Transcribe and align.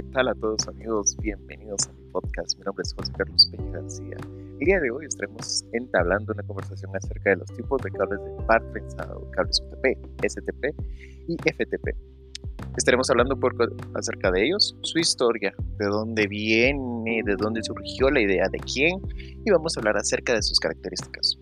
¿Qué 0.00 0.06
tal 0.14 0.28
a 0.28 0.34
todos 0.34 0.66
amigos? 0.66 1.14
Bienvenidos 1.20 1.86
a 1.86 1.92
mi 1.92 2.10
podcast. 2.10 2.56
Mi 2.56 2.64
nombre 2.64 2.80
es 2.86 2.94
José 2.94 3.12
Carlos 3.18 3.50
Peña 3.50 3.70
García. 3.70 4.16
El 4.58 4.66
día 4.66 4.80
de 4.80 4.90
hoy 4.90 5.04
estaremos 5.04 5.62
entablando 5.74 6.32
una 6.32 6.42
conversación 6.42 6.90
acerca 6.96 7.28
de 7.28 7.36
los 7.36 7.54
tipos 7.54 7.82
de 7.82 7.90
cables 7.90 8.18
de 8.18 8.44
par 8.46 8.62
prensado, 8.72 9.30
cables 9.32 9.60
UTP, 9.60 9.98
STP 10.26 10.74
y 11.28 11.36
FTP. 11.36 11.94
Estaremos 12.78 13.10
hablando 13.10 13.38
por, 13.38 13.54
acerca 13.94 14.30
de 14.30 14.46
ellos, 14.46 14.74
su 14.80 14.98
historia, 14.98 15.52
de 15.78 15.86
dónde 15.88 16.26
viene, 16.28 17.22
de 17.22 17.36
dónde 17.36 17.62
surgió 17.62 18.08
la 18.10 18.22
idea, 18.22 18.48
de 18.50 18.58
quién, 18.60 19.02
y 19.44 19.50
vamos 19.50 19.76
a 19.76 19.80
hablar 19.80 19.98
acerca 19.98 20.32
de 20.32 20.40
sus 20.40 20.58
características 20.60 21.38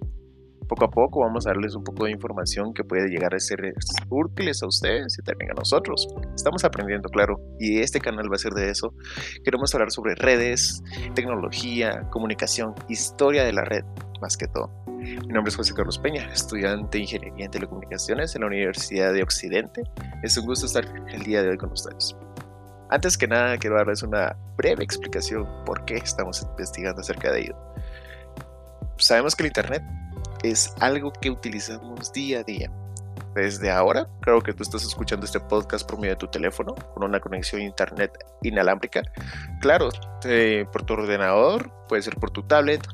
poco 0.69 0.85
a 0.85 0.91
poco 0.91 1.21
vamos 1.21 1.47
a 1.47 1.51
darles 1.51 1.75
un 1.75 1.83
poco 1.83 2.05
de 2.05 2.13
información 2.13 2.73
que 2.75 2.85
puede 2.85 3.09
llegar 3.09 3.35
a 3.35 3.41
ser 3.41 3.75
útiles 4.11 4.63
a 4.63 4.67
ustedes 4.67 5.19
y 5.19 5.23
también 5.23 5.51
a 5.53 5.55
nosotros. 5.55 6.07
Estamos 6.35 6.65
aprendiendo, 6.65 7.09
claro, 7.09 7.41
y 7.59 7.81
este 7.81 8.01
canal 8.01 8.31
va 8.31 8.37
a 8.37 8.39
ser 8.39 8.53
de 8.53 8.71
eso. 8.71 8.95
Queremos 9.45 9.75
hablar 9.75 9.91
sobre 9.91 10.15
redes, 10.15 10.83
tecnología, 11.15 12.03
comunicación, 12.11 12.75
historia 12.89 13.45
de 13.45 13.53
la 13.53 13.65
red, 13.65 13.85
más 14.21 14.37
que 14.37 14.47
todo. 14.47 14.71
Mi 14.99 15.33
nombre 15.33 15.49
es 15.49 15.57
José 15.57 15.75
Carlos 15.75 15.99
Peña, 15.99 16.31
estudiante 16.33 16.99
de 16.99 17.03
Ingeniería 17.05 17.45
en 17.47 17.51
Telecomunicaciones 17.51 18.35
en 18.35 18.43
la 18.43 18.49
Universidad 18.49 19.13
de 19.13 19.23
Occidente. 19.23 19.83
Es 20.23 20.37
un 20.37 20.47
gusto 20.47 20.67
estar 20.67 20.85
el 21.09 21.23
día 21.23 21.43
de 21.43 21.51
hoy 21.51 21.57
con 21.57 21.73
ustedes. 21.73 22.17
Antes 22.91 23.17
que 23.17 23.27
nada, 23.29 23.57
quiero 23.59 23.77
darles 23.77 24.03
una 24.03 24.37
breve 24.57 24.83
explicación 24.83 25.47
por 25.65 25.85
qué 25.85 25.97
estamos 25.97 26.43
investigando 26.43 27.01
acerca 27.01 27.31
de 27.31 27.43
ello. 27.43 27.57
Sabemos 28.97 29.37
que 29.37 29.45
el 29.45 29.49
Internet 29.49 29.83
es 30.43 30.73
algo 30.81 31.13
que 31.13 31.31
utilizamos 31.31 32.13
día 32.13 32.41
a 32.41 32.43
día. 32.43 32.71
Desde 33.35 33.71
ahora, 33.71 34.09
creo 34.21 34.41
que 34.41 34.53
tú 34.53 34.63
estás 34.63 34.83
escuchando 34.83 35.27
este 35.27 35.39
podcast 35.39 35.89
por 35.89 35.99
medio 35.99 36.15
de 36.15 36.19
tu 36.19 36.29
teléfono, 36.29 36.75
con 36.95 37.05
una 37.05 37.21
conexión 37.21 37.63
internet 37.63 38.13
inalámbrica. 38.43 39.03
Claro, 39.61 39.91
por 40.73 40.83
tu 40.83 40.95
ordenador, 40.95 41.71
puede 41.89 42.03
ser 42.03 42.17
por 42.17 42.31
tu 42.31 42.43
tablet, 42.43 42.87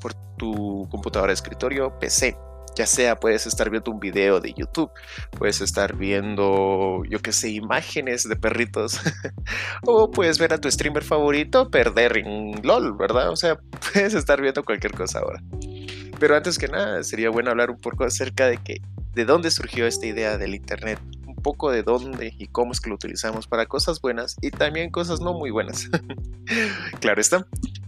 por 0.00 0.14
tu 0.36 0.88
computadora 0.90 1.30
de 1.30 1.34
escritorio, 1.34 1.96
PC. 1.98 2.36
Ya 2.76 2.86
sea 2.86 3.14
puedes 3.20 3.46
estar 3.46 3.70
viendo 3.70 3.92
un 3.92 4.00
video 4.00 4.40
de 4.40 4.52
YouTube, 4.52 4.90
puedes 5.38 5.60
estar 5.60 5.94
viendo, 5.94 7.04
yo 7.08 7.20
qué 7.20 7.30
sé, 7.30 7.50
imágenes 7.50 8.28
de 8.28 8.34
perritos, 8.34 9.00
o 9.86 10.10
puedes 10.10 10.40
ver 10.40 10.54
a 10.54 10.58
tu 10.58 10.68
streamer 10.68 11.04
favorito 11.04 11.70
perder 11.70 12.16
en 12.18 12.60
LOL, 12.64 12.96
¿verdad? 12.96 13.30
O 13.30 13.36
sea, 13.36 13.60
puedes 13.92 14.14
estar 14.14 14.40
viendo 14.40 14.64
cualquier 14.64 14.92
cosa 14.92 15.20
ahora. 15.20 15.40
Pero 16.18 16.36
antes 16.36 16.58
que 16.58 16.68
nada, 16.68 17.02
sería 17.02 17.30
bueno 17.30 17.50
hablar 17.50 17.70
un 17.70 17.78
poco 17.78 18.04
acerca 18.04 18.46
de 18.46 18.58
que 18.58 18.80
de 19.14 19.24
dónde 19.24 19.50
surgió 19.50 19.86
esta 19.86 20.06
idea 20.06 20.38
del 20.38 20.54
internet, 20.54 20.98
un 21.26 21.36
poco 21.36 21.70
de 21.70 21.82
dónde 21.82 22.34
y 22.36 22.48
cómo 22.48 22.72
es 22.72 22.80
que 22.80 22.88
lo 22.88 22.96
utilizamos 22.96 23.46
para 23.46 23.66
cosas 23.66 24.00
buenas 24.00 24.36
y 24.40 24.50
también 24.50 24.90
cosas 24.90 25.20
no 25.20 25.34
muy 25.34 25.50
buenas. 25.50 25.88
claro 27.00 27.20
está. 27.20 27.46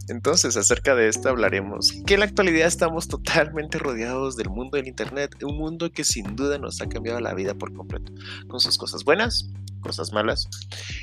Entonces, 0.09 0.57
acerca 0.57 0.95
de 0.95 1.09
esto 1.09 1.29
hablaremos 1.29 1.93
que 2.07 2.15
en 2.15 2.21
la 2.21 2.27
actualidad 2.27 2.69
estamos 2.69 3.09
totalmente 3.09 3.79
rodeados 3.79 4.37
del 4.37 4.51
mundo 4.51 4.77
del 4.77 4.87
internet, 4.87 5.35
un 5.43 5.59
mundo 5.59 5.91
que 5.91 6.05
sin 6.05 6.37
duda 6.37 6.59
nos 6.59 6.81
ha 6.81 6.89
cambiado 6.89 7.19
la 7.19 7.35
vida 7.35 7.55
por 7.55 7.75
completo, 7.75 8.13
con 8.47 8.61
sus 8.61 8.79
cosas 8.79 9.03
buenas, 9.03 9.51
cosas 9.81 10.13
malas, 10.13 10.49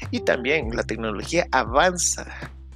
y 0.09 0.21
también 0.21 0.69
la 0.73 0.83
tecnología 0.83 1.47
avanza 1.51 2.25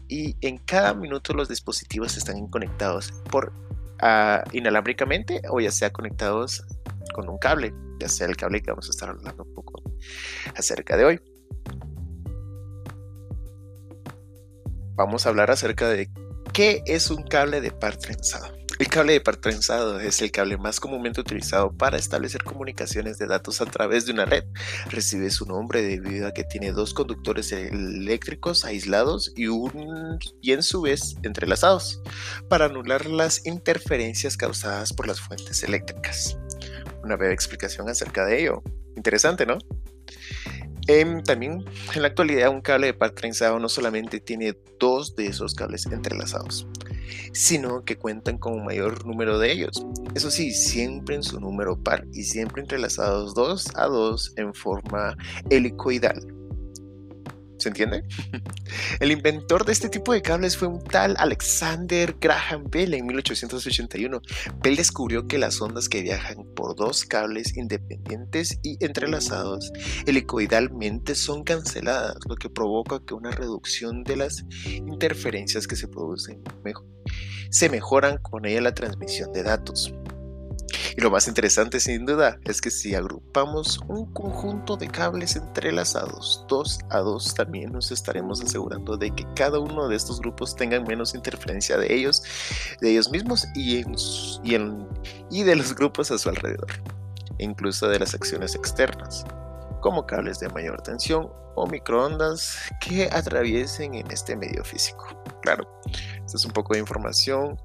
y 0.10 0.36
en 0.42 0.58
cada 0.58 0.94
minuto 0.94 1.34
los 1.34 1.48
dispositivos 1.48 2.18
están 2.18 2.48
conectados 2.48 3.14
por 3.32 3.54
inalámbricamente 4.52 5.42
o 5.50 5.60
ya 5.60 5.72
sea 5.72 5.92
conectados 5.92 6.64
con 7.14 7.30
un 7.30 7.38
cable, 7.38 7.74
ya 8.00 8.10
sea 8.10 8.28
el 8.28 8.36
cable 8.36 8.62
que 8.62 8.72
vamos 8.72 8.88
a 8.88 8.92
estar 8.92 9.10
hablando 9.10 9.44
un 9.44 9.54
poco 9.54 9.82
acerca 10.56 10.98
de 10.98 11.06
hoy. 11.06 11.22
Vamos 14.96 15.26
a 15.26 15.30
hablar 15.30 15.52
acerca 15.52 15.90
de 15.90 16.10
qué 16.54 16.82
es 16.88 17.12
un 17.12 17.24
cable 17.24 17.62
de 17.62 17.72
par 17.72 17.98
trenzado. 17.98 18.57
El 18.80 18.90
cable 18.90 19.14
de 19.14 19.22
par 19.22 19.38
trenzado 19.38 20.00
es 20.00 20.22
el 20.22 20.32
cable 20.32 20.58
más 20.58 20.80
comúnmente 20.80 21.20
utilizado 21.20 21.72
para 21.76 21.98
establecer 21.98 22.44
comunicaciones 22.44 23.18
de 23.18 23.26
datos 23.26 23.60
a 23.60 23.66
través 23.66 24.06
de 24.06 24.12
una 24.12 24.26
red. 24.26 24.44
Recibe 24.90 25.32
su 25.32 25.48
nombre 25.48 25.82
debido 25.82 26.28
a 26.28 26.32
que 26.32 26.44
tiene 26.44 26.72
dos 26.72 26.94
conductores 26.94 27.52
eléctricos 27.52 28.66
aislados 28.66 29.34
y, 29.36 29.48
un, 29.48 30.20
y 30.42 30.52
en 30.52 30.62
su 30.62 30.82
vez 30.82 31.16
entrelazados 31.24 32.02
para 32.50 32.66
anular 32.66 33.08
las 33.08 33.48
interferencias 33.48 34.38
causadas 34.38 34.94
por 34.94 35.08
las 35.08 35.20
fuentes 35.20 35.64
eléctricas. 35.64 36.38
Una 37.04 37.16
breve 37.16 37.34
explicación 37.34 37.90
acerca 37.90 38.26
de 38.26 38.42
ello. 38.42 38.62
Interesante, 38.96 39.48
¿no? 39.48 39.58
Em, 40.88 41.22
también 41.22 41.66
en 41.94 42.02
la 42.02 42.08
actualidad 42.08 42.50
un 42.50 42.62
cable 42.62 42.88
de 42.88 42.94
par 42.94 43.12
trenzado 43.12 43.60
no 43.60 43.68
solamente 43.68 44.22
tiene 44.22 44.58
dos 44.80 45.16
de 45.16 45.28
esos 45.28 45.54
cables 45.54 45.86
entrelazados, 45.88 46.66
sino 47.34 47.84
que 47.84 47.98
cuentan 47.98 48.38
con 48.38 48.54
un 48.54 48.66
mayor 48.66 49.06
número 49.06 49.38
de 49.38 49.52
ellos. 49.52 49.86
Eso 50.16 50.32
sí, 50.32 50.52
siempre 50.52 51.16
en 51.16 51.24
su 51.24 51.40
número 51.42 51.76
par 51.78 52.06
y 52.14 52.24
siempre 52.24 52.62
entrelazados 52.62 53.34
dos 53.34 53.68
a 53.76 53.88
dos 53.88 54.34
en 54.38 54.54
forma 54.54 55.18
helicoidal. 55.50 56.37
¿Se 57.58 57.70
entiende? 57.70 58.04
El 59.00 59.12
inventor 59.12 59.66
de 59.66 59.72
este 59.72 59.90
tipo 59.90 60.14
de 60.14 60.22
cables 60.22 60.58
fue 60.58 60.68
un 60.68 60.84
tal 60.84 61.16
Alexander 61.18 62.16
Graham 62.20 62.66
Bell 62.70 62.94
en 62.94 63.06
1881. 63.06 64.22
Bell 64.62 64.76
descubrió 64.76 65.28
que 65.28 65.38
las 65.38 65.60
ondas 65.62 65.90
que 65.90 66.02
viajan 66.02 66.46
por 66.56 66.76
dos 66.76 67.06
cables 67.06 67.58
independientes 67.58 68.60
y 68.64 68.84
entrelazados 68.84 69.72
helicoidalmente 70.06 71.16
son 71.16 71.44
canceladas, 71.44 72.18
lo 72.28 72.36
que 72.36 72.50
provoca 72.50 73.02
que 73.06 73.14
una 73.14 73.32
reducción 73.32 74.04
de 74.04 74.18
las 74.18 74.46
interferencias 74.66 75.68
que 75.68 75.76
se 75.76 75.88
producen 75.88 76.44
se 77.50 77.70
mejoran 77.70 78.18
con 78.18 78.46
ella 78.46 78.62
la 78.62 78.74
transmisión 78.74 79.32
de 79.32 79.44
datos. 79.44 79.94
Y 80.98 81.02
lo 81.02 81.12
más 81.12 81.28
interesante 81.28 81.80
sin 81.80 82.08
duda 82.08 82.40
es 82.44 82.60
que 82.60 82.72
si 82.72 82.96
agrupamos 82.96 83.80
un 83.88 84.12
conjunto 84.14 84.78
de 84.78 84.88
cables 84.88 85.36
entrelazados 85.36 86.44
dos 86.50 86.80
a 86.90 86.98
dos, 86.98 87.36
también 87.36 87.72
nos 87.72 87.92
estaremos 87.92 88.42
asegurando 88.42 88.98
de 88.98 89.12
que 89.12 89.24
cada 89.36 89.60
uno 89.60 89.88
de 89.88 89.96
estos 89.96 90.20
grupos 90.20 90.56
tengan 90.56 90.86
menos 90.86 91.14
interferencia 91.14 91.78
de 91.78 91.94
ellos, 91.94 92.24
de 92.82 92.90
ellos 92.90 93.12
mismos 93.12 93.46
y, 93.54 93.84
y 95.30 95.44
de 95.44 95.56
los 95.56 95.76
grupos 95.76 96.10
a 96.10 96.18
su 96.18 96.30
alrededor, 96.30 96.72
incluso 97.38 97.88
de 97.88 98.00
las 98.00 98.16
acciones 98.16 98.56
externas 98.56 99.24
como 99.82 100.08
cables 100.08 100.40
de 100.40 100.50
mayor 100.50 100.82
tensión 100.82 101.30
o 101.56 101.68
microondas 101.68 102.58
que 102.82 103.10
atraviesen 103.12 103.94
en 103.94 104.10
este 104.10 104.36
medio 104.36 104.64
físico. 104.64 105.24
Claro, 105.42 105.68
esta 106.26 106.38
es 106.38 106.46
un 106.46 106.52
poco 106.52 106.74
de 106.74 106.80
información. 106.80 107.60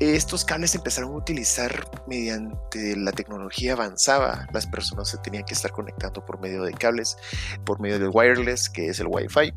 Estos 0.00 0.44
cables 0.44 0.74
empezaron 0.74 1.12
a 1.12 1.16
utilizar 1.16 1.88
mediante 2.06 2.96
la 2.96 3.12
tecnología 3.12 3.74
avanzaba. 3.74 4.46
Las 4.52 4.66
personas 4.66 5.08
se 5.08 5.18
tenían 5.18 5.44
que 5.44 5.54
estar 5.54 5.70
conectando 5.70 6.24
por 6.24 6.40
medio 6.40 6.64
de 6.64 6.72
cables, 6.72 7.16
por 7.64 7.80
medio 7.80 7.98
del 7.98 8.10
wireless, 8.12 8.68
que 8.68 8.88
es 8.88 8.98
el 8.98 9.06
Wi-Fi. 9.08 9.52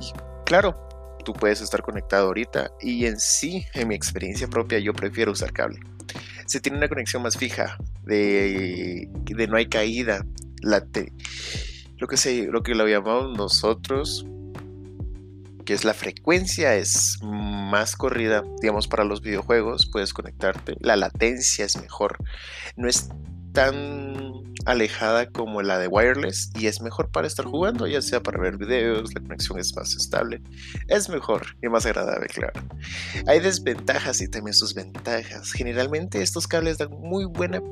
Y 0.00 0.12
claro, 0.44 0.74
tú 1.24 1.32
puedes 1.32 1.60
estar 1.60 1.82
conectado 1.82 2.28
ahorita 2.28 2.70
y 2.80 3.06
en 3.06 3.20
sí, 3.20 3.66
en 3.74 3.88
mi 3.88 3.94
experiencia 3.94 4.48
propia, 4.48 4.78
yo 4.78 4.92
prefiero 4.94 5.32
usar 5.32 5.52
cable. 5.52 5.78
Se 6.46 6.60
tiene 6.60 6.78
una 6.78 6.88
conexión 6.88 7.22
más 7.22 7.36
fija, 7.36 7.76
de, 8.04 9.08
de 9.24 9.46
no 9.48 9.56
hay 9.56 9.66
caída, 9.68 10.24
lo 10.62 12.08
que, 12.08 12.16
se, 12.16 12.46
lo 12.46 12.62
que 12.62 12.74
lo 12.74 12.86
llamamos 12.86 13.36
nosotros, 13.36 14.24
que 15.66 15.74
es 15.74 15.84
la 15.84 15.92
frecuencia, 15.92 16.76
es 16.76 17.18
más 17.22 17.96
corrida, 17.96 18.42
digamos, 18.62 18.88
para 18.88 19.04
los 19.04 19.20
videojuegos, 19.20 19.90
puedes 19.92 20.14
conectarte, 20.14 20.76
la 20.80 20.96
latencia 20.96 21.66
es 21.66 21.76
mejor, 21.76 22.16
no 22.76 22.88
es 22.88 23.10
tan 23.52 24.54
alejada 24.66 25.30
como 25.30 25.62
la 25.62 25.78
de 25.78 25.88
wireless 25.88 26.50
y 26.54 26.66
es 26.66 26.80
mejor 26.82 27.10
para 27.10 27.26
estar 27.26 27.46
jugando, 27.46 27.86
ya 27.86 28.02
sea 28.02 28.22
para 28.22 28.38
ver 28.38 28.58
videos, 28.58 29.14
la 29.14 29.20
conexión 29.20 29.58
es 29.58 29.74
más 29.74 29.94
estable, 29.94 30.42
es 30.88 31.08
mejor 31.08 31.56
y 31.62 31.68
más 31.68 31.86
agradable, 31.86 32.26
claro. 32.26 32.60
Hay 33.26 33.40
desventajas 33.40 34.20
y 34.20 34.28
también 34.28 34.54
sus 34.54 34.74
ventajas. 34.74 35.52
Generalmente 35.52 36.20
estos 36.20 36.46
cables 36.46 36.78
dan 36.78 36.90
muy 36.90 37.24
buena 37.24 37.62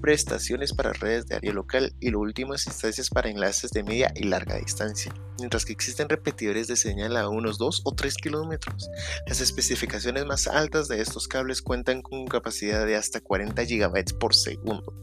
prestaciones 0.00 0.72
para 0.72 0.92
redes 0.92 1.26
de 1.26 1.36
área 1.36 1.52
local 1.52 1.92
y 2.00 2.10
lo 2.10 2.20
último 2.20 2.54
instancias 2.54 3.10
para 3.10 3.28
enlaces 3.28 3.70
de 3.70 3.82
media 3.82 4.12
y 4.14 4.24
larga 4.24 4.56
distancia, 4.56 5.12
mientras 5.38 5.64
que 5.64 5.72
existen 5.72 6.08
repetidores 6.08 6.66
de 6.66 6.76
señal 6.76 7.16
a 7.16 7.28
unos 7.28 7.58
2 7.58 7.82
o 7.84 7.94
3 7.94 8.14
kilómetros. 8.16 8.90
Las 9.26 9.40
especificaciones 9.40 10.26
más 10.26 10.46
altas 10.46 10.88
de 10.88 11.00
estos 11.00 11.28
cables 11.28 11.62
cuentan 11.62 12.02
con 12.02 12.26
capacidad 12.26 12.86
de 12.86 12.96
hasta 12.96 13.20
40 13.20 13.62
GB 13.62 14.18
por 14.18 14.34
segundo, 14.34 14.94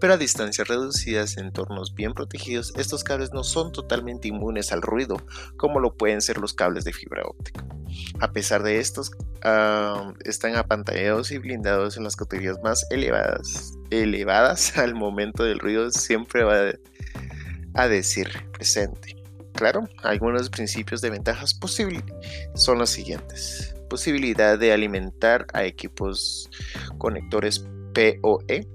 pero 0.00 0.14
a 0.14 0.16
distancias 0.16 0.68
reducidas 0.68 1.36
en 1.36 1.46
entornos 1.46 1.94
bien 1.94 2.12
protegidos, 2.12 2.72
estos 2.76 3.04
cables 3.04 3.32
no 3.32 3.44
son 3.44 3.72
totalmente 3.72 4.28
inmunes 4.28 4.72
al 4.72 4.82
ruido, 4.82 5.16
como 5.56 5.80
lo 5.80 5.94
pueden 5.94 6.20
ser 6.20 6.38
los 6.38 6.54
cables 6.54 6.84
de 6.84 6.92
fibra 6.92 7.22
óptica. 7.24 7.64
A 8.20 8.32
pesar 8.32 8.62
de 8.62 8.80
estos, 8.80 9.12
están 10.24 10.56
apantallados 10.56 11.30
y 11.30 11.38
blindados 11.38 11.96
en 11.96 12.04
las 12.04 12.16
categorías 12.16 12.58
más 12.62 12.84
elevadas 12.90 13.76
elevadas 13.90 14.76
al 14.78 14.94
momento 14.94 15.44
del 15.44 15.58
ruido 15.58 15.90
siempre 15.90 16.44
va 16.44 16.72
a 17.74 17.88
decir 17.88 18.28
presente. 18.52 19.15
Claro, 19.56 19.88
algunos 20.02 20.50
principios 20.50 21.00
de 21.00 21.10
ventajas 21.10 21.54
posibles 21.54 22.04
son 22.54 22.78
los 22.78 22.90
siguientes. 22.90 23.74
Posibilidad 23.88 24.58
de 24.58 24.72
alimentar 24.72 25.46
a 25.54 25.64
equipos 25.64 26.50
conectores 26.98 27.66
PoE, 27.94 28.68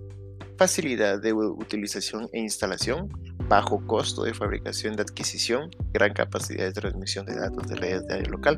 facilidad 0.57 1.21
de 1.21 1.33
utilización 1.33 2.27
e 2.33 2.39
instalación, 2.39 3.09
bajo 3.47 3.85
costo 3.85 4.23
de 4.23 4.33
fabricación 4.33 4.95
de 4.95 5.03
adquisición, 5.03 5.69
gran 5.93 6.13
capacidad 6.13 6.65
de 6.65 6.73
transmisión 6.73 7.25
de 7.25 7.35
datos 7.35 7.67
de 7.67 7.75
redes 7.75 8.07
de 8.07 8.13
área 8.15 8.29
local, 8.29 8.57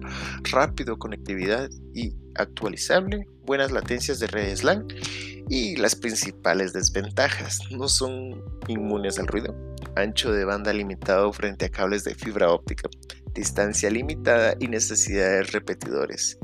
rápido 0.51 0.97
conectividad 0.97 1.69
y 1.93 2.13
actualizable, 2.35 3.27
buenas 3.45 3.71
latencias 3.71 4.19
de 4.19 4.27
redes 4.27 4.63
LAN. 4.63 4.87
Y 5.49 5.75
las 5.75 5.93
principales 5.95 6.71
desventajas. 6.71 7.59
No 7.69 7.89
son 7.89 8.41
inmunes 8.69 9.19
al 9.19 9.27
ruido, 9.27 9.53
ancho 9.95 10.31
de 10.31 10.45
banda 10.45 10.73
limitado 10.73 11.31
frente 11.33 11.65
a 11.65 11.69
cables 11.69 12.03
de 12.03 12.15
fibra 12.15 12.51
óptica, 12.51 12.89
distancia 13.33 13.89
limitada 13.89 14.55
y 14.59 14.67
necesidad 14.67 15.29
de 15.29 15.43
repetidores. 15.43 16.37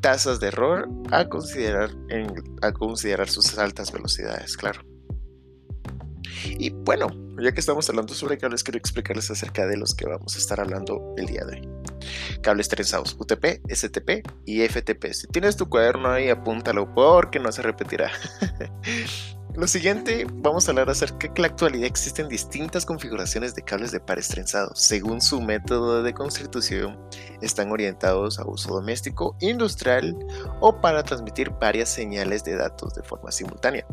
Tasas 0.00 0.40
de 0.40 0.48
error 0.48 0.88
a 1.10 1.28
considerar, 1.28 1.90
a 2.62 2.72
considerar 2.72 3.28
sus 3.28 3.56
altas 3.58 3.92
velocidades, 3.92 4.56
claro. 4.56 4.80
Y 6.58 6.70
bueno, 6.70 7.08
ya 7.40 7.52
que 7.52 7.60
estamos 7.60 7.88
hablando 7.88 8.14
sobre 8.14 8.38
cables, 8.38 8.62
quiero 8.62 8.78
explicarles 8.78 9.30
acerca 9.30 9.66
de 9.66 9.76
los 9.76 9.94
que 9.94 10.06
vamos 10.06 10.36
a 10.36 10.38
estar 10.38 10.60
hablando 10.60 11.14
el 11.16 11.26
día 11.26 11.44
de 11.44 11.60
hoy. 11.60 11.68
Cables 12.42 12.68
trenzados 12.68 13.16
UTP, 13.18 13.60
STP 13.68 14.26
y 14.44 14.66
FTP. 14.66 15.12
Si 15.12 15.26
tienes 15.28 15.56
tu 15.56 15.68
cuaderno 15.68 16.10
ahí, 16.10 16.28
apúntalo 16.28 16.92
porque 16.94 17.38
no 17.38 17.50
se 17.52 17.62
repetirá. 17.62 18.10
Lo 19.56 19.66
siguiente, 19.66 20.26
vamos 20.30 20.68
a 20.68 20.70
hablar 20.70 20.90
acerca 20.90 21.16
de 21.16 21.32
que 21.32 21.40
en 21.40 21.42
la 21.42 21.48
actualidad 21.48 21.86
existen 21.86 22.28
distintas 22.28 22.84
configuraciones 22.84 23.54
de 23.54 23.62
cables 23.62 23.90
de 23.90 24.00
pares 24.00 24.28
trenzados. 24.28 24.78
Según 24.78 25.22
su 25.22 25.40
método 25.40 26.02
de 26.02 26.12
constitución, 26.12 27.00
están 27.40 27.72
orientados 27.72 28.38
a 28.38 28.44
uso 28.44 28.74
doméstico, 28.74 29.34
industrial 29.40 30.14
o 30.60 30.78
para 30.78 31.02
transmitir 31.02 31.48
varias 31.58 31.88
señales 31.88 32.44
de 32.44 32.54
datos 32.54 32.92
de 32.92 33.02
forma 33.02 33.32
simultánea. 33.32 33.86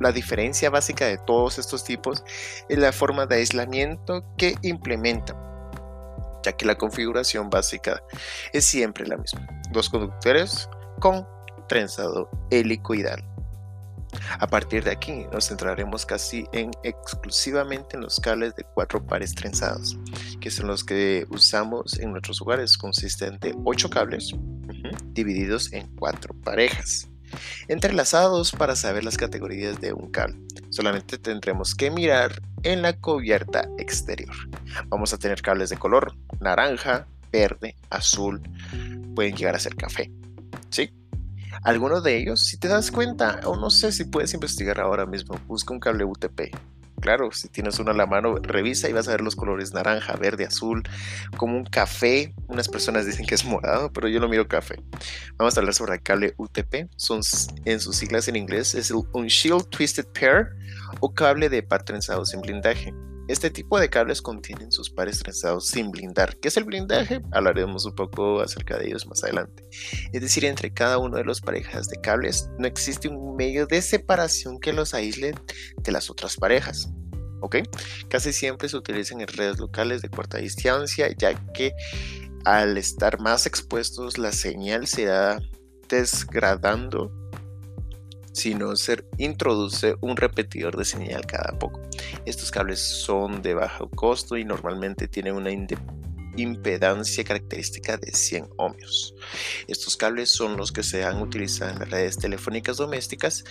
La 0.00 0.12
diferencia 0.12 0.70
básica 0.70 1.04
de 1.08 1.18
todos 1.18 1.58
estos 1.58 1.84
tipos 1.84 2.24
es 2.70 2.78
la 2.78 2.92
forma 2.92 3.26
de 3.26 3.36
aislamiento 3.36 4.24
que 4.38 4.54
implementan, 4.62 5.36
ya 6.42 6.52
que 6.52 6.64
la 6.64 6.78
configuración 6.78 7.50
básica 7.50 8.02
es 8.54 8.64
siempre 8.64 9.06
la 9.06 9.18
misma. 9.18 9.46
Dos 9.72 9.90
conductores 9.90 10.70
con 11.00 11.28
trenzado 11.68 12.30
helicoidal. 12.50 13.33
A 14.38 14.46
partir 14.46 14.84
de 14.84 14.90
aquí 14.90 15.26
nos 15.32 15.48
centraremos 15.48 16.06
casi 16.06 16.46
en 16.52 16.70
exclusivamente 16.82 17.96
en 17.96 18.02
los 18.02 18.20
cables 18.20 18.54
de 18.56 18.64
cuatro 18.64 19.04
pares 19.04 19.34
trenzados, 19.34 19.96
que 20.40 20.50
son 20.50 20.66
los 20.66 20.84
que 20.84 21.26
usamos 21.30 21.98
en 21.98 22.12
nuestros 22.12 22.40
hogares. 22.40 22.76
Consisten 22.76 23.38
de 23.40 23.54
ocho 23.64 23.90
cables 23.90 24.34
divididos 25.12 25.72
en 25.72 25.86
cuatro 25.96 26.34
parejas 26.42 27.08
entrelazados 27.68 28.52
para 28.52 28.76
saber 28.76 29.04
las 29.04 29.16
categorías 29.16 29.80
de 29.80 29.92
un 29.92 30.10
cable. 30.10 30.36
Solamente 30.70 31.18
tendremos 31.18 31.74
que 31.74 31.90
mirar 31.90 32.40
en 32.62 32.82
la 32.82 32.94
cubierta 32.94 33.68
exterior. 33.78 34.34
Vamos 34.88 35.12
a 35.12 35.18
tener 35.18 35.42
cables 35.42 35.70
de 35.70 35.76
color 35.76 36.14
naranja, 36.40 37.06
verde, 37.32 37.76
azul, 37.90 38.40
pueden 39.14 39.36
llegar 39.36 39.54
a 39.54 39.60
ser 39.60 39.76
café. 39.76 40.10
¿Sí? 40.70 40.90
Algunos 41.62 42.02
de 42.02 42.16
ellos, 42.16 42.46
si 42.46 42.56
te 42.56 42.68
das 42.68 42.90
cuenta, 42.90 43.40
o 43.44 43.56
no 43.56 43.70
sé 43.70 43.92
si 43.92 44.04
puedes 44.04 44.34
investigar 44.34 44.80
ahora 44.80 45.06
mismo, 45.06 45.38
busca 45.46 45.72
un 45.72 45.80
cable 45.80 46.04
UTP 46.04 46.50
claro, 47.04 47.30
si 47.32 47.48
tienes 47.48 47.78
uno 47.78 47.90
a 47.90 47.94
la 47.94 48.06
mano, 48.06 48.36
revisa 48.36 48.88
y 48.88 48.94
vas 48.94 49.08
a 49.08 49.10
ver 49.10 49.20
los 49.20 49.36
colores 49.36 49.74
naranja, 49.74 50.16
verde, 50.16 50.46
azul, 50.46 50.82
como 51.36 51.54
un 51.54 51.64
café. 51.64 52.34
Unas 52.48 52.66
personas 52.66 53.04
dicen 53.04 53.26
que 53.26 53.34
es 53.34 53.44
morado, 53.44 53.92
pero 53.92 54.08
yo 54.08 54.20
lo 54.20 54.28
miro 54.28 54.48
café. 54.48 54.76
Vamos 55.36 55.54
a 55.54 55.60
hablar 55.60 55.74
sobre 55.74 55.96
el 55.96 56.02
cable 56.02 56.32
UTP. 56.38 56.88
Son 56.96 57.20
en 57.66 57.80
sus 57.80 57.96
siglas 57.96 58.26
en 58.28 58.36
inglés 58.36 58.74
es 58.74 58.90
un 58.90 59.26
Shield 59.26 59.68
Twisted 59.68 60.06
Pair 60.18 60.48
o 61.00 61.12
cable 61.12 61.50
de 61.50 61.62
par 61.62 61.82
trenzado 61.82 62.24
sin 62.24 62.40
blindaje. 62.40 62.94
Este 63.26 63.50
tipo 63.50 63.80
de 63.80 63.88
cables 63.88 64.20
contienen 64.20 64.70
sus 64.70 64.90
pares 64.90 65.20
trenzados 65.20 65.66
sin 65.66 65.90
blindar. 65.90 66.36
¿Qué 66.36 66.48
es 66.48 66.56
el 66.58 66.64
blindaje? 66.64 67.22
Hablaremos 67.32 67.86
un 67.86 67.94
poco 67.94 68.42
acerca 68.42 68.76
de 68.76 68.88
ellos 68.88 69.06
más 69.06 69.24
adelante. 69.24 69.66
Es 70.12 70.20
decir, 70.20 70.44
entre 70.44 70.72
cada 70.74 70.98
uno 70.98 71.16
de 71.16 71.24
los 71.24 71.40
parejas 71.40 71.88
de 71.88 72.00
cables 72.00 72.50
no 72.58 72.66
existe 72.66 73.08
un 73.08 73.34
medio 73.34 73.66
de 73.66 73.80
separación 73.80 74.60
que 74.60 74.74
los 74.74 74.92
aísle 74.92 75.34
de 75.78 75.92
las 75.92 76.10
otras 76.10 76.36
parejas. 76.36 76.90
¿Ok? 77.40 77.56
Casi 78.08 78.32
siempre 78.32 78.68
se 78.68 78.76
utilizan 78.76 79.20
en 79.20 79.28
redes 79.28 79.58
locales 79.58 80.02
de 80.02 80.10
corta 80.10 80.38
distancia, 80.38 81.08
ya 81.16 81.34
que 81.52 81.72
al 82.44 82.76
estar 82.76 83.20
más 83.20 83.46
expuestos 83.46 84.18
la 84.18 84.32
señal 84.32 84.86
se 84.86 85.06
va 85.06 85.40
desgradando 85.88 87.10
si 88.34 88.54
no 88.54 88.76
se 88.76 89.04
introduce 89.16 89.94
un 90.00 90.16
repetidor 90.16 90.76
de 90.76 90.84
señal 90.84 91.24
cada 91.24 91.58
poco. 91.58 91.80
Estos 92.26 92.50
cables 92.50 92.80
son 92.80 93.40
de 93.40 93.54
bajo 93.54 93.88
costo 93.88 94.36
y 94.36 94.44
normalmente 94.44 95.08
tienen 95.08 95.36
una 95.36 95.50
impedancia 96.36 97.24
característica 97.24 97.96
de 97.96 98.12
100 98.12 98.48
ohmios. 98.56 99.14
Estos 99.66 99.96
cables 99.96 100.30
son 100.30 100.56
los 100.56 100.72
que 100.72 100.82
se 100.82 101.04
han 101.04 101.20
utilizado 101.20 101.72
en 101.72 101.78
las 101.80 101.90
redes 101.90 102.18
telefónicas 102.18 102.76
domésticas 102.76 103.44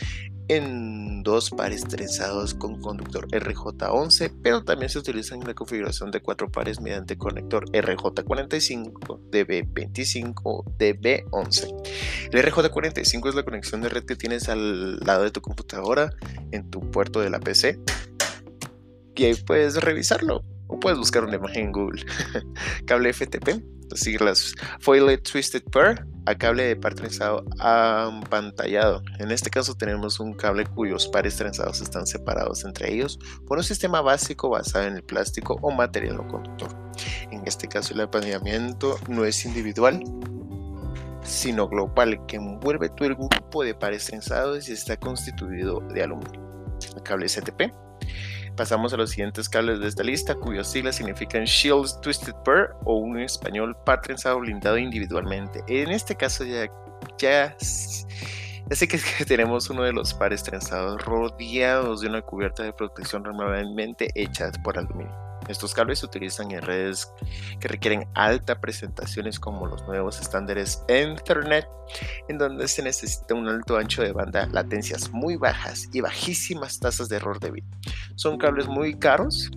en 0.49 1.23
dos 1.23 1.49
pares 1.51 1.83
trenzados 1.83 2.53
con 2.53 2.81
conductor 2.81 3.27
RJ11, 3.27 4.33
pero 4.43 4.63
también 4.63 4.89
se 4.89 4.99
utilizan 4.99 5.41
en 5.41 5.47
la 5.47 5.53
configuración 5.53 6.11
de 6.11 6.21
cuatro 6.21 6.51
pares 6.51 6.81
mediante 6.81 7.17
conector 7.17 7.65
RJ45, 7.71 9.29
DB25, 9.31 10.65
DB11. 10.77 12.29
El 12.31 12.43
RJ45 12.43 13.29
es 13.29 13.35
la 13.35 13.43
conexión 13.43 13.81
de 13.81 13.89
red 13.89 14.03
que 14.03 14.15
tienes 14.15 14.49
al 14.49 14.99
lado 14.99 15.23
de 15.23 15.31
tu 15.31 15.41
computadora 15.41 16.11
en 16.51 16.69
tu 16.69 16.81
puerto 16.91 17.21
de 17.21 17.29
la 17.29 17.39
PC 17.39 17.79
y 19.15 19.25
ahí 19.25 19.35
puedes 19.35 19.75
revisarlo 19.75 20.43
o 20.67 20.79
puedes 20.79 20.97
buscar 20.97 21.23
una 21.23 21.35
imagen 21.35 21.65
en 21.65 21.71
Google. 21.71 22.05
cable 22.85 23.13
FTP, 23.13 23.63
las 23.89 23.99
siglas 23.99 24.53
Foiled 24.79 25.21
Twisted 25.21 25.63
Pair 25.63 26.05
a 26.25 26.35
cable 26.35 26.63
de 26.63 26.75
par 26.75 26.93
trenzado 26.95 27.43
apantallado. 27.59 29.03
En 29.19 29.31
este 29.31 29.49
caso 29.49 29.75
tenemos 29.75 30.19
un 30.19 30.33
cable 30.33 30.65
cuyos 30.65 31.07
pares 31.07 31.35
trenzados 31.35 31.81
están 31.81 32.07
separados 32.07 32.63
entre 32.63 32.93
ellos 32.93 33.19
por 33.45 33.57
un 33.57 33.63
sistema 33.63 34.01
básico 34.01 34.49
basado 34.49 34.85
en 34.85 34.95
el 34.95 35.03
plástico 35.03 35.57
o 35.61 35.71
material 35.71 36.17
no 36.17 36.27
conductor. 36.27 36.69
En 37.31 37.41
este 37.45 37.67
caso 37.67 37.93
el 37.93 38.01
apantallamiento 38.01 38.97
no 39.09 39.25
es 39.25 39.45
individual, 39.45 40.01
sino 41.23 41.67
global, 41.67 42.25
que 42.25 42.37
envuelve 42.37 42.89
todo 42.89 43.07
el 43.07 43.15
grupo 43.15 43.63
de 43.63 43.73
pares 43.73 44.05
trenzados 44.05 44.69
y 44.69 44.73
está 44.73 44.97
constituido 44.97 45.79
de 45.93 46.03
aluminio. 46.03 46.41
El 46.95 47.03
cable 47.03 47.27
STP 47.27 47.71
Pasamos 48.55 48.93
a 48.93 48.97
los 48.97 49.09
siguientes 49.09 49.49
cables 49.49 49.79
de 49.79 49.87
esta 49.87 50.03
lista, 50.03 50.35
cuyos 50.35 50.67
siglas 50.67 50.95
significan 50.95 51.45
Shields 51.45 51.99
Twisted 52.01 52.35
Pair 52.45 52.69
o 52.85 52.97
un 52.97 53.19
español 53.19 53.75
par 53.83 54.01
trenzado 54.01 54.39
blindado 54.39 54.77
individualmente. 54.77 55.63
En 55.67 55.89
este 55.89 56.15
caso 56.15 56.43
ya, 56.43 56.67
ya, 57.17 57.55
ya 57.57 58.75
sé 58.75 58.87
que 58.87 58.99
tenemos 59.25 59.71
uno 59.71 59.83
de 59.83 59.93
los 59.93 60.13
pares 60.13 60.43
trenzados 60.43 61.03
rodeados 61.03 62.01
de 62.01 62.09
una 62.09 62.21
cubierta 62.21 62.61
de 62.61 62.73
protección 62.73 63.23
normalmente 63.23 64.09
hecha 64.13 64.51
por 64.63 64.77
aluminio. 64.77 65.32
Estos 65.47 65.73
cables 65.73 65.99
se 65.99 66.05
utilizan 66.05 66.51
en 66.51 66.61
redes 66.61 67.11
que 67.59 67.67
requieren 67.67 68.07
alta 68.13 68.59
presentaciones 68.59 69.39
como 69.39 69.65
los 69.67 69.85
nuevos 69.87 70.19
estándares 70.19 70.83
Ethernet, 70.87 71.67
en 72.27 72.37
donde 72.37 72.67
se 72.67 72.83
necesita 72.83 73.33
un 73.33 73.47
alto 73.47 73.77
ancho 73.77 74.01
de 74.01 74.11
banda, 74.11 74.47
latencias 74.47 75.11
muy 75.11 75.35
bajas 75.35 75.89
y 75.93 76.01
bajísimas 76.01 76.79
tasas 76.79 77.09
de 77.09 77.17
error 77.17 77.39
de 77.39 77.51
bit. 77.51 77.65
Son 78.15 78.37
cables 78.37 78.67
muy 78.67 78.97
caros 78.97 79.51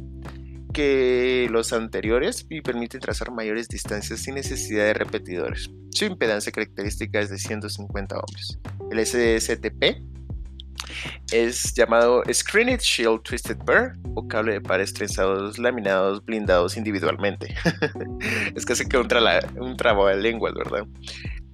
que 0.73 1.49
los 1.51 1.73
anteriores 1.73 2.45
y 2.51 2.61
permiten 2.61 3.01
trazar 3.01 3.31
mayores 3.31 3.69
distancias 3.69 4.21
sin 4.21 4.35
necesidad 4.35 4.85
de 4.85 4.95
repetidores. 4.95 5.71
Su 5.91 6.05
impedancia 6.05 6.53
característica 6.53 7.21
es 7.21 7.31
de 7.31 7.39
150 7.39 8.19
ohms. 8.19 8.59
El 8.91 8.99
SSTP 9.07 10.03
es 11.33 11.75
llamado 11.75 12.23
Screened 12.33 12.81
Shield 12.81 13.23
Twisted 13.23 13.59
Pair 13.59 13.95
o 14.15 14.27
cable 14.27 14.55
de 14.55 14.61
pares 14.61 14.93
trenzados, 14.93 15.59
laminados, 15.59 16.25
blindados 16.25 16.77
individualmente. 16.77 17.55
es 18.55 18.65
casi 18.65 18.87
que 18.87 18.97
un, 18.97 19.09
un 19.57 19.77
de 19.77 20.17
lenguas, 20.17 20.55
¿verdad? 20.55 20.87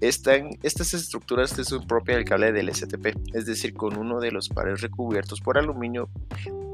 estas 0.02 0.95
estructuras 0.95 1.50
son 1.50 1.87
propias 1.87 2.17
del 2.17 2.25
cable 2.25 2.52
del 2.52 2.75
STP, 2.75 3.14
es 3.35 3.47
decir, 3.47 3.73
con 3.73 3.97
uno 3.97 4.19
de 4.19 4.33
los 4.33 4.49
pares 4.49 4.81
recubiertos 4.81 5.41
por 5.41 5.59
aluminio, 5.59 6.09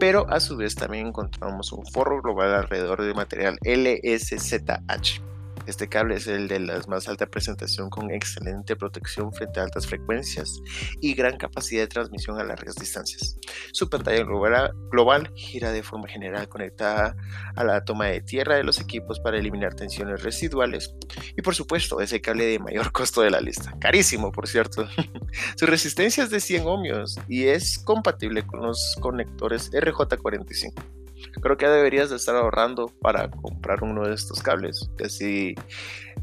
pero 0.01 0.27
a 0.31 0.41
su 0.41 0.57
vez 0.57 0.75
también 0.75 1.09
encontramos 1.09 1.71
un 1.73 1.85
forro 1.87 2.23
global 2.23 2.55
alrededor 2.55 3.03
del 3.03 3.15
material 3.15 3.59
LSZH. 3.65 5.21
Este 5.69 5.87
cable 5.87 6.15
es 6.15 6.27
el 6.27 6.49
de 6.49 6.61
la 6.61 6.81
más 6.89 7.09
alta 7.09 7.27
presentación 7.27 7.91
con 7.91 8.11
excelente 8.11 8.75
protección 8.75 9.35
frente 9.35 9.61
a 9.61 9.65
altas 9.65 9.87
frecuencias 9.87 10.63
y 11.03 11.13
gran 11.13 11.37
capacidad 11.37 11.83
de 11.83 11.89
transmisión 11.89 12.41
a 12.41 12.45
largas 12.45 12.75
distancias. 12.77 13.37
Su 13.73 13.91
pantalla 13.91 14.25
global, 14.25 15.31
gira 15.35 15.71
de 15.71 15.83
forma 15.83 16.09
general 16.09 16.49
conectada 16.49 17.15
a 17.55 17.65
la 17.65 17.85
toma 17.85 18.07
de 18.07 18.23
tierra 18.23 18.57
de 18.57 18.65
los 18.65 18.81
equipos 18.81 19.21
para 19.21 19.37
eliminar 19.37 19.75
tensiones 19.75 20.23
residuales. 20.23 20.95
Y 21.37 21.43
por 21.43 21.55
supuesto, 21.55 22.01
es 22.01 22.15
el 22.15 22.23
cable 22.23 22.47
de 22.47 22.59
mayor 22.59 22.91
costo 22.93 23.21
de 23.21 23.31
la 23.31 23.43
lista. 23.43 23.75
Carísimo, 23.79 24.33
por 24.33 24.49
cierto. 24.49 24.89
Su 25.57 25.67
resistencia 25.67 26.25
es 26.25 26.31
de 26.31 26.41
100 26.41 26.67
ohmios 26.67 27.21
y 27.29 27.45
es 27.45 27.79
compatible 27.79 28.47
con 28.47 28.63
los 28.63 28.97
conectores 29.03 29.71
RJ45 29.71 30.98
creo 31.41 31.57
que 31.57 31.67
deberías 31.67 32.11
de 32.11 32.17
estar 32.17 32.37
ahorrando 32.37 32.87
para 33.01 33.31
comprar 33.31 33.83
uno 33.83 34.07
de 34.07 34.15
estos 34.15 34.43
cables. 34.43 34.91
Y 34.99 35.05
así 35.05 35.55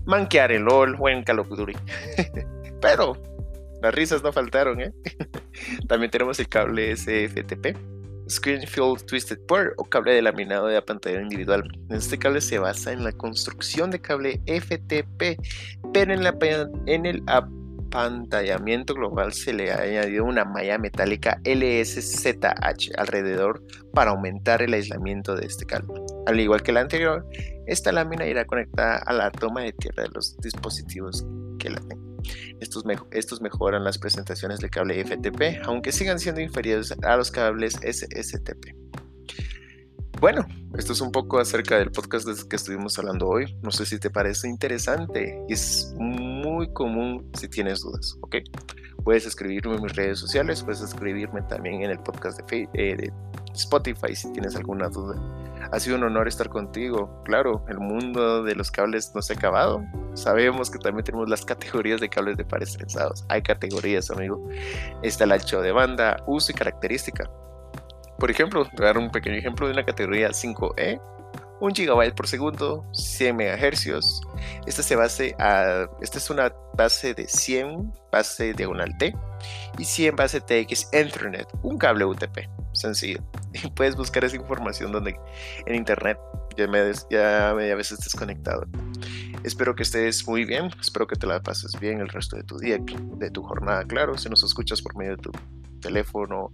manquear 0.05 0.51
en 0.51 0.65
LOL 0.65 0.95
o 0.99 1.09
en 1.09 1.23
Call. 1.23 1.43
Pero 2.81 3.17
las 3.81 3.93
risas 3.93 4.23
no 4.23 4.31
faltaron, 4.31 4.81
¿eh? 4.81 4.93
También 5.87 6.11
tenemos 6.11 6.39
el 6.39 6.49
cable 6.49 6.95
SFTP. 6.95 7.77
Screenfield 8.27 9.05
Twisted 9.05 9.39
Port 9.45 9.73
o 9.77 9.83
cable 9.83 10.13
de 10.13 10.21
laminado 10.21 10.67
de 10.67 10.81
pantalla 10.81 11.21
individual. 11.21 11.69
Este 11.89 12.17
cable 12.17 12.41
se 12.41 12.57
basa 12.57 12.91
en 12.91 13.03
la 13.03 13.11
construcción 13.11 13.91
de 13.91 14.01
cable 14.01 14.41
FTP, 14.47 15.39
pero 15.93 16.13
en, 16.13 16.23
la, 16.23 16.35
en 16.87 17.05
el 17.05 17.21
apantallamiento 17.95 18.93
global 18.93 19.31
se 19.31 19.53
le 19.53 19.71
ha 19.71 19.79
añadido 19.79 20.25
una 20.25 20.43
malla 20.43 20.77
metálica 20.77 21.39
LSZH 21.45 22.91
alrededor 22.97 23.63
para 23.93 24.11
aumentar 24.11 24.61
el 24.61 24.73
aislamiento 24.73 25.35
de 25.35 25.45
este 25.45 25.65
cable. 25.65 25.93
Al 26.25 26.39
igual 26.39 26.61
que 26.61 26.73
la 26.73 26.81
anterior, 26.81 27.25
esta 27.67 27.93
lámina 27.93 28.27
irá 28.27 28.45
conectada 28.45 28.97
a 28.97 29.13
la 29.13 29.31
toma 29.31 29.61
de 29.61 29.71
tierra 29.73 30.03
de 30.03 30.09
los 30.09 30.35
dispositivos 30.37 31.25
que 31.57 31.69
la 31.69 31.79
tengan. 31.79 32.15
Estos, 32.59 32.83
estos 33.11 33.41
mejoran 33.41 33.83
las 33.83 33.97
presentaciones 33.97 34.59
del 34.59 34.71
cable 34.71 35.03
FTP, 35.03 35.65
aunque 35.65 35.91
sigan 35.91 36.19
siendo 36.19 36.41
inferiores 36.41 36.93
a 37.03 37.15
los 37.15 37.31
cables 37.31 37.75
SSTP. 37.75 38.75
Bueno, 40.19 40.45
esto 40.77 40.93
es 40.93 41.01
un 41.01 41.11
poco 41.11 41.39
acerca 41.39 41.77
del 41.77 41.91
podcast 41.91 42.27
que 42.49 42.55
estuvimos 42.55 42.97
hablando 42.97 43.27
hoy. 43.27 43.57
No 43.61 43.71
sé 43.71 43.85
si 43.85 43.99
te 43.99 44.09
parece 44.09 44.47
interesante. 44.47 45.37
Es 45.49 45.93
común 46.73 47.29
si 47.33 47.47
tienes 47.47 47.81
dudas, 47.81 48.17
¿ok? 48.21 48.37
Puedes 49.03 49.25
escribirme 49.25 49.75
en 49.75 49.83
mis 49.83 49.95
redes 49.95 50.19
sociales, 50.19 50.63
puedes 50.63 50.81
escribirme 50.81 51.41
también 51.43 51.83
en 51.83 51.91
el 51.91 51.99
podcast 51.99 52.39
de, 52.39 52.69
eh, 52.73 52.95
de 52.95 53.13
Spotify 53.53 54.15
si 54.15 54.31
tienes 54.33 54.55
alguna 54.55 54.89
duda. 54.89 55.15
Ha 55.71 55.79
sido 55.79 55.97
un 55.97 56.03
honor 56.03 56.27
estar 56.27 56.49
contigo. 56.49 57.21
Claro, 57.25 57.65
el 57.69 57.79
mundo 57.79 58.43
de 58.43 58.55
los 58.55 58.71
cables 58.71 59.11
no 59.15 59.21
se 59.21 59.33
ha 59.33 59.35
acabado. 59.35 59.83
Sabemos 60.13 60.69
que 60.69 60.77
también 60.77 61.03
tenemos 61.03 61.29
las 61.29 61.43
categorías 61.45 61.99
de 62.01 62.09
cables 62.09 62.37
de 62.37 62.45
pares 62.45 62.73
trenzados. 62.73 63.25
Hay 63.29 63.41
categorías, 63.41 64.11
amigo. 64.11 64.47
Está 65.01 65.23
el 65.23 65.31
ancho 65.31 65.61
de 65.61 65.71
banda, 65.71 66.17
uso 66.27 66.51
y 66.51 66.55
característica. 66.55 67.29
Por 68.19 68.31
ejemplo, 68.31 68.65
dar 68.77 68.97
un 68.97 69.11
pequeño 69.11 69.35
ejemplo 69.35 69.67
de 69.67 69.73
una 69.73 69.85
categoría 69.85 70.29
5E, 70.29 71.01
1 71.59 71.73
GB 71.75 72.13
por 72.15 72.27
segundo, 72.27 72.85
100 72.93 73.35
MHz. 73.35 74.21
Esta 74.65 74.83
se 74.83 74.95
base 74.95 75.35
a, 75.39 75.87
esta 76.01 76.17
es 76.17 76.29
una 76.29 76.53
base 76.75 77.13
de 77.13 77.27
100 77.27 77.93
base 78.11 78.53
diagonal 78.53 78.97
T 78.97 79.15
y 79.77 79.85
100 79.85 80.15
base 80.15 80.41
TX 80.41 80.89
Ethernet, 80.91 81.47
un 81.63 81.77
cable 81.77 82.05
UTP, 82.05 82.49
sencillo. 82.73 83.23
Y 83.53 83.69
puedes 83.69 83.95
buscar 83.95 84.25
esa 84.25 84.35
información 84.35 84.91
donde 84.91 85.17
en 85.65 85.75
internet 85.75 86.17
ya 86.57 86.67
me 86.67 86.91
ya 87.09 87.53
media 87.55 87.75
vez 87.75 87.91
estés 87.91 88.13
conectado. 88.13 88.65
Espero 89.43 89.75
que 89.75 89.83
estés 89.83 90.27
muy 90.27 90.43
bien, 90.43 90.69
espero 90.81 91.07
que 91.07 91.15
te 91.15 91.27
la 91.27 91.41
pases 91.41 91.79
bien 91.79 91.99
el 91.99 92.09
resto 92.09 92.35
de 92.35 92.43
tu 92.43 92.57
día, 92.57 92.77
de 92.79 93.29
tu 93.29 93.43
jornada, 93.43 93.85
claro, 93.85 94.17
si 94.17 94.27
nos 94.29 94.43
escuchas 94.43 94.81
por 94.81 94.97
medio 94.97 95.11
de 95.11 95.21
tu 95.21 95.31
teléfono, 95.81 96.49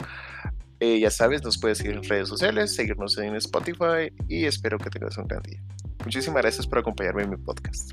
eh, 0.82 1.00
ya 1.00 1.12
sabes, 1.12 1.44
nos 1.44 1.60
puedes 1.60 1.78
seguir 1.78 1.96
en 1.96 2.04
redes 2.04 2.28
sociales, 2.28 2.74
seguirnos 2.74 3.16
en 3.20 3.36
Spotify 3.36 4.12
y 4.28 4.46
espero 4.46 4.80
que 4.80 4.90
tengas 4.90 5.16
un 5.20 5.28
gran 5.28 5.44
día. 5.44 5.62
Muchísimas 6.04 6.42
gracias 6.42 6.66
por 6.66 6.80
acompañarme 6.80 7.22
en 7.22 7.30
mi 7.30 7.38
podcast. 7.38 7.92